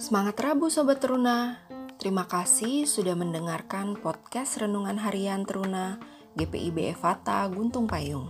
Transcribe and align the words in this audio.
Semangat 0.00 0.40
Rabu 0.40 0.72
Sobat 0.72 0.96
Teruna. 1.04 1.60
Terima 2.00 2.24
kasih 2.24 2.88
sudah 2.88 3.12
mendengarkan 3.12 4.00
podcast 4.00 4.56
Renungan 4.56 4.96
Harian 4.96 5.44
Teruna 5.44 6.00
GPIB 6.40 6.96
Evata 6.96 7.44
Guntung 7.52 7.84
Payung. 7.84 8.24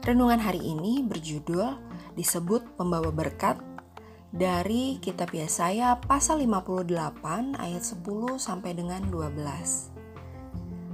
Renungan 0.00 0.40
hari 0.40 0.64
ini 0.64 1.04
berjudul 1.04 1.76
disebut 2.16 2.80
pembawa 2.80 3.12
berkat 3.12 3.60
dari 4.32 4.96
kitab 5.04 5.36
Yesaya 5.36 6.00
pasal 6.00 6.40
58 6.40 7.60
ayat 7.60 7.84
10 7.84 8.40
sampai 8.40 8.72
dengan 8.72 9.04
12. 9.12 9.36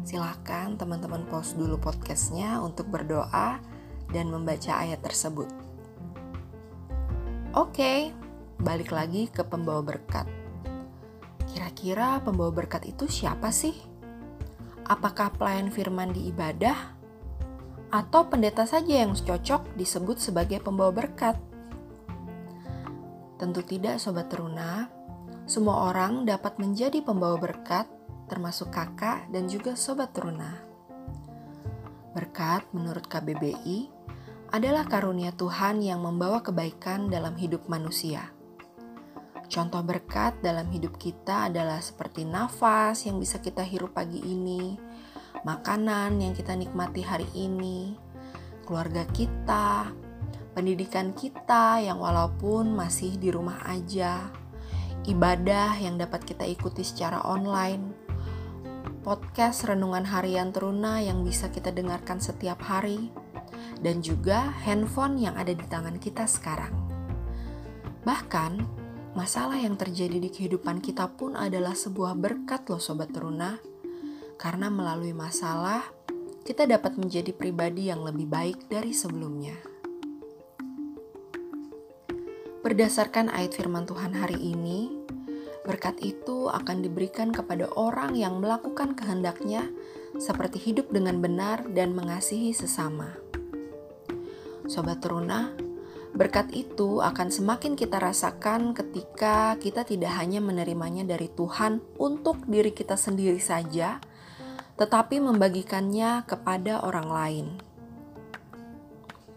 Silahkan 0.03 0.75
teman-teman 0.75 1.23
pause 1.31 1.55
dulu 1.55 1.79
podcastnya 1.79 2.59
untuk 2.59 2.91
berdoa 2.91 3.63
dan 4.11 4.35
membaca 4.35 4.83
ayat 4.83 4.99
tersebut. 4.99 5.47
Oke, 7.55 8.11
balik 8.61 8.93
lagi 8.93 9.27
ke 9.33 9.41
pembawa 9.41 9.81
berkat. 9.81 10.29
Kira-kira 11.51 12.21
pembawa 12.21 12.53
berkat 12.53 12.87
itu 12.87 13.09
siapa 13.09 13.49
sih? 13.51 13.75
Apakah 14.87 15.35
pelayan 15.35 15.73
firman 15.73 16.13
di 16.13 16.29
ibadah? 16.29 16.77
Atau 17.91 18.31
pendeta 18.31 18.69
saja 18.69 19.03
yang 19.03 19.19
cocok 19.19 19.75
disebut 19.75 20.23
sebagai 20.23 20.63
pembawa 20.63 20.95
berkat? 20.95 21.35
Tentu 23.41 23.65
tidak 23.67 23.99
sobat 23.99 24.31
teruna, 24.31 24.87
semua 25.51 25.91
orang 25.91 26.23
dapat 26.23 26.61
menjadi 26.63 27.03
pembawa 27.03 27.35
berkat 27.41 27.89
termasuk 28.31 28.71
kakak 28.71 29.27
dan 29.35 29.51
juga 29.51 29.75
sobat 29.75 30.15
teruna. 30.15 30.63
Berkat 32.15 32.63
menurut 32.71 33.11
KBBI 33.11 33.91
adalah 34.55 34.87
karunia 34.87 35.35
Tuhan 35.35 35.83
yang 35.83 36.07
membawa 36.07 36.39
kebaikan 36.39 37.11
dalam 37.11 37.35
hidup 37.35 37.67
manusia. 37.67 38.31
Contoh 39.51 39.83
berkat 39.83 40.39
dalam 40.47 40.71
hidup 40.71 40.95
kita 40.95 41.51
adalah 41.51 41.83
seperti 41.83 42.23
nafas 42.23 43.03
yang 43.03 43.19
bisa 43.19 43.43
kita 43.43 43.67
hirup 43.67 43.99
pagi 43.99 44.23
ini, 44.23 44.79
makanan 45.43 46.23
yang 46.23 46.39
kita 46.39 46.55
nikmati 46.55 47.03
hari 47.03 47.27
ini, 47.35 47.99
keluarga 48.63 49.03
kita, 49.11 49.91
pendidikan 50.55 51.11
kita 51.19 51.83
yang 51.83 51.99
walaupun 51.99 52.79
masih 52.79 53.19
di 53.19 53.35
rumah 53.35 53.59
aja, 53.67 54.31
ibadah 55.11 55.75
yang 55.83 55.99
dapat 55.99 56.23
kita 56.23 56.47
ikuti 56.47 56.87
secara 56.87 57.19
online, 57.27 57.91
podcast 59.03 59.67
renungan 59.67 60.07
harian 60.07 60.55
teruna 60.55 61.03
yang 61.03 61.27
bisa 61.27 61.51
kita 61.51 61.75
dengarkan 61.75 62.23
setiap 62.23 62.63
hari, 62.63 63.11
dan 63.83 63.99
juga 63.99 64.55
handphone 64.63 65.19
yang 65.19 65.35
ada 65.35 65.51
di 65.51 65.67
tangan 65.67 65.99
kita 65.99 66.31
sekarang. 66.31 66.71
Bahkan, 68.07 68.80
masalah 69.15 69.59
yang 69.59 69.75
terjadi 69.75 70.23
di 70.23 70.31
kehidupan 70.31 70.79
kita 70.79 71.11
pun 71.11 71.35
adalah 71.35 71.75
sebuah 71.75 72.15
berkat 72.15 72.67
loh 72.71 72.79
Sobat 72.79 73.11
Teruna, 73.11 73.59
karena 74.39 74.71
melalui 74.71 75.13
masalah, 75.13 75.83
kita 76.47 76.65
dapat 76.65 76.97
menjadi 76.97 77.35
pribadi 77.35 77.91
yang 77.91 78.07
lebih 78.07 78.27
baik 78.31 78.71
dari 78.71 78.95
sebelumnya. 78.95 79.59
Berdasarkan 82.61 83.33
ayat 83.33 83.57
firman 83.57 83.89
Tuhan 83.89 84.15
hari 84.15 84.37
ini, 84.37 84.93
berkat 85.65 86.01
itu 86.05 86.49
akan 86.49 86.85
diberikan 86.85 87.33
kepada 87.33 87.69
orang 87.73 88.17
yang 88.17 88.39
melakukan 88.41 88.97
kehendaknya 88.97 89.69
seperti 90.21 90.61
hidup 90.61 90.93
dengan 90.93 91.25
benar 91.25 91.65
dan 91.73 91.97
mengasihi 91.97 92.53
sesama. 92.53 93.17
Sobat 94.69 95.03
Teruna, 95.03 95.51
berkat 96.11 96.51
itu 96.51 96.99
akan 96.99 97.31
semakin 97.31 97.79
kita 97.79 98.03
rasakan 98.03 98.75
ketika 98.75 99.55
kita 99.63 99.87
tidak 99.87 100.11
hanya 100.19 100.43
menerimanya 100.43 101.07
dari 101.07 101.31
Tuhan 101.31 101.79
untuk 101.97 102.43
diri 102.51 102.75
kita 102.75 102.99
sendiri 102.99 103.39
saja, 103.39 104.03
tetapi 104.75 105.23
membagikannya 105.23 106.27
kepada 106.27 106.83
orang 106.83 107.09
lain. 107.09 107.47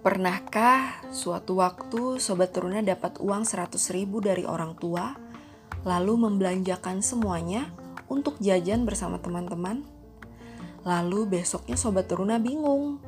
Pernahkah 0.04 1.00
suatu 1.16 1.64
waktu 1.64 2.20
Sobat 2.20 2.52
Teruna 2.52 2.84
dapat 2.84 3.24
uang 3.24 3.48
100 3.48 3.80
ribu 3.96 4.20
dari 4.20 4.44
orang 4.44 4.76
tua, 4.76 5.16
lalu 5.88 6.28
membelanjakan 6.28 7.00
semuanya 7.00 7.72
untuk 8.12 8.36
jajan 8.44 8.84
bersama 8.84 9.24
teman-teman? 9.24 9.88
Lalu 10.84 11.40
besoknya 11.40 11.80
Sobat 11.80 12.12
Teruna 12.12 12.36
bingung, 12.36 13.00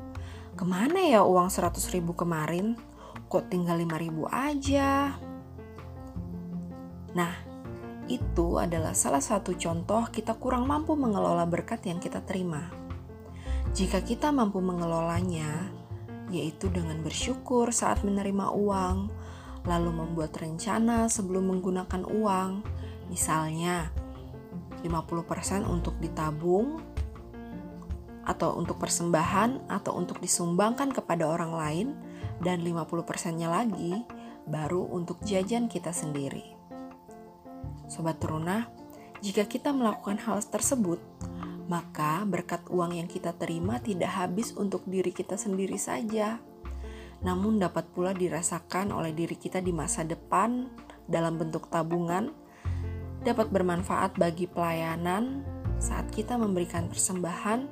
Ke 0.56 0.64
mana 0.64 1.04
ya 1.04 1.20
uang 1.20 1.52
100 1.52 1.92
ribu 1.92 2.16
kemarin? 2.16 2.80
Kok 3.36 3.52
tinggal 3.52 3.76
5 3.76 4.00
ribu 4.00 4.24
aja? 4.32 5.12
Nah, 7.12 7.34
itu 8.08 8.56
adalah 8.56 8.96
salah 8.96 9.20
satu 9.20 9.52
contoh 9.60 10.08
kita 10.08 10.40
kurang 10.40 10.64
mampu 10.64 10.96
mengelola 10.96 11.44
berkat 11.44 11.84
yang 11.84 12.00
kita 12.00 12.24
terima. 12.24 12.72
Jika 13.76 14.00
kita 14.00 14.32
mampu 14.32 14.64
mengelolanya, 14.64 15.68
yaitu 16.32 16.72
dengan 16.72 17.04
bersyukur 17.04 17.76
saat 17.76 18.00
menerima 18.08 18.56
uang, 18.56 19.12
lalu 19.68 19.90
membuat 19.92 20.32
rencana 20.40 21.12
sebelum 21.12 21.52
menggunakan 21.52 22.08
uang, 22.08 22.64
misalnya 23.12 23.92
50% 24.80 25.68
untuk 25.68 25.92
ditabung, 26.00 26.80
atau 28.26 28.58
untuk 28.58 28.82
persembahan 28.82 29.70
atau 29.70 29.94
untuk 29.94 30.18
disumbangkan 30.18 30.90
kepada 30.90 31.30
orang 31.30 31.52
lain 31.54 31.88
dan 32.42 32.60
50%-nya 32.60 33.48
lagi 33.48 34.02
baru 34.44 34.82
untuk 34.90 35.22
jajan 35.22 35.70
kita 35.70 35.94
sendiri. 35.94 36.54
Sobat 37.86 38.18
Teruna, 38.18 38.66
jika 39.22 39.46
kita 39.46 39.70
melakukan 39.70 40.18
hal 40.26 40.42
tersebut, 40.42 40.98
maka 41.70 42.22
berkat 42.26 42.62
uang 42.70 42.98
yang 42.98 43.08
kita 43.10 43.34
terima 43.34 43.78
tidak 43.78 44.14
habis 44.14 44.54
untuk 44.54 44.82
diri 44.86 45.10
kita 45.14 45.38
sendiri 45.38 45.78
saja, 45.78 46.38
namun 47.22 47.58
dapat 47.58 47.90
pula 47.90 48.14
dirasakan 48.14 48.94
oleh 48.94 49.14
diri 49.14 49.38
kita 49.38 49.62
di 49.62 49.70
masa 49.70 50.02
depan 50.06 50.70
dalam 51.06 51.38
bentuk 51.38 51.70
tabungan, 51.70 52.30
dapat 53.22 53.50
bermanfaat 53.50 54.14
bagi 54.14 54.46
pelayanan 54.46 55.42
saat 55.82 56.08
kita 56.14 56.38
memberikan 56.38 56.86
persembahan 56.86 57.66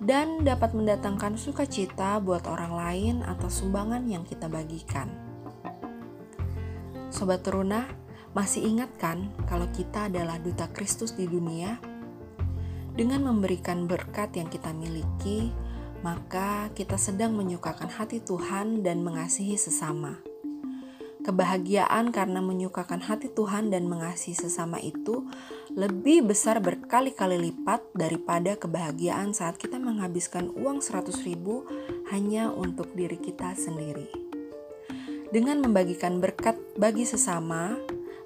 dan 0.00 0.40
dapat 0.48 0.72
mendatangkan 0.72 1.36
sukacita 1.36 2.16
buat 2.24 2.48
orang 2.48 2.72
lain 2.72 3.16
atau 3.20 3.52
sumbangan 3.52 4.00
yang 4.08 4.24
kita 4.24 4.48
bagikan. 4.48 5.12
Sobat 7.12 7.44
Teruna, 7.44 7.84
masih 8.32 8.64
ingat 8.64 8.88
kan 8.96 9.28
kalau 9.44 9.68
kita 9.76 10.08
adalah 10.08 10.40
duta 10.40 10.72
Kristus 10.72 11.12
di 11.12 11.28
dunia? 11.28 11.76
Dengan 12.96 13.28
memberikan 13.28 13.84
berkat 13.84 14.40
yang 14.40 14.48
kita 14.48 14.72
miliki, 14.72 15.52
maka 16.00 16.72
kita 16.72 16.96
sedang 16.96 17.36
menyukakan 17.36 17.92
hati 17.92 18.24
Tuhan 18.24 18.80
dan 18.80 19.04
mengasihi 19.04 19.60
sesama. 19.60 20.29
Kebahagiaan 21.20 22.16
karena 22.16 22.40
menyukakan 22.40 23.04
hati 23.04 23.28
Tuhan 23.28 23.68
dan 23.68 23.84
mengasihi 23.84 24.32
sesama 24.32 24.80
itu 24.80 25.28
lebih 25.76 26.32
besar 26.32 26.64
berkali-kali 26.64 27.36
lipat 27.36 27.84
daripada 27.92 28.56
kebahagiaan 28.56 29.36
saat 29.36 29.60
kita 29.60 29.76
menghabiskan 29.76 30.48
uang 30.56 30.80
100 30.80 31.12
ribu 31.28 31.68
hanya 32.08 32.48
untuk 32.48 32.96
diri 32.96 33.20
kita 33.20 33.52
sendiri. 33.52 34.08
Dengan 35.28 35.60
membagikan 35.60 36.18
berkat 36.18 36.56
bagi 36.80 37.04
sesama, 37.04 37.76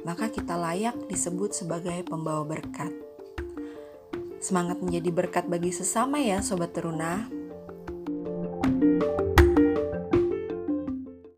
maka 0.07 0.31
kita 0.31 0.55
layak 0.55 0.95
disebut 1.11 1.51
sebagai 1.53 2.07
pembawa 2.07 2.47
berkat. 2.47 2.95
Semangat 4.39 4.79
menjadi 4.79 5.11
berkat 5.11 5.45
bagi 5.51 5.75
sesama 5.75 6.23
ya 6.23 6.41
Sobat 6.41 6.71
Teruna. 6.77 7.27
thank 8.65 9.03
you 9.03 9.24